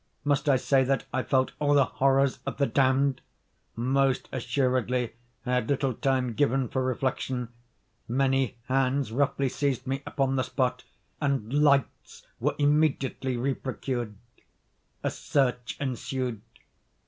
[0.23, 3.21] Must I say that I felt all the horrors of the damned?
[3.75, 5.13] Most assuredly
[5.45, 7.49] I had little time given for reflection.
[8.07, 10.85] Many hands roughly seized me upon the spot,
[11.21, 14.15] and lights were immediately reprocured.
[15.03, 16.41] A search ensued.